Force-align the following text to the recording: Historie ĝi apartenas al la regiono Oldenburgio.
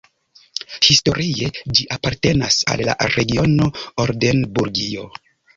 Historie 0.87 1.49
ĝi 1.79 1.85
apartenas 1.97 2.57
al 2.73 2.83
la 2.89 2.97
regiono 3.17 3.71
Oldenburgio. 4.07 5.07